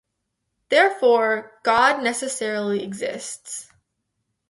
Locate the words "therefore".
0.69-1.59